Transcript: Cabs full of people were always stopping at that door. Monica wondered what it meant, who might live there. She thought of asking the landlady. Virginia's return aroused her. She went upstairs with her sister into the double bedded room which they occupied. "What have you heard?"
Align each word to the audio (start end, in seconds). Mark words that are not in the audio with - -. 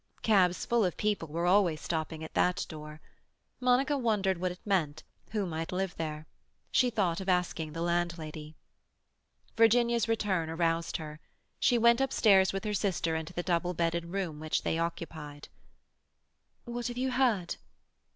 Cabs 0.23 0.65
full 0.65 0.83
of 0.83 0.97
people 0.97 1.27
were 1.27 1.45
always 1.45 1.79
stopping 1.79 2.23
at 2.23 2.33
that 2.33 2.65
door. 2.67 2.99
Monica 3.59 3.95
wondered 3.99 4.39
what 4.39 4.51
it 4.51 4.59
meant, 4.65 5.03
who 5.29 5.45
might 5.45 5.71
live 5.71 5.95
there. 5.95 6.25
She 6.71 6.89
thought 6.89 7.21
of 7.21 7.29
asking 7.29 7.73
the 7.73 7.83
landlady. 7.83 8.55
Virginia's 9.55 10.07
return 10.09 10.49
aroused 10.49 10.97
her. 10.97 11.19
She 11.59 11.77
went 11.77 12.01
upstairs 12.01 12.51
with 12.51 12.63
her 12.63 12.73
sister 12.73 13.15
into 13.15 13.33
the 13.33 13.43
double 13.43 13.75
bedded 13.75 14.05
room 14.05 14.39
which 14.39 14.63
they 14.63 14.79
occupied. 14.79 15.49
"What 16.65 16.87
have 16.87 16.97
you 16.97 17.11
heard?" 17.11 17.57